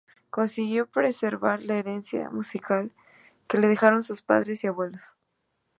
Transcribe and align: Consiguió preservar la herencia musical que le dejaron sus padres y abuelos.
Consiguió 0.31 0.87
preservar 0.87 1.61
la 1.61 1.75
herencia 1.77 2.31
musical 2.31 2.91
que 3.47 3.59
le 3.59 3.67
dejaron 3.67 4.01
sus 4.01 4.23
padres 4.23 4.63
y 4.63 4.67
abuelos. 4.67 5.03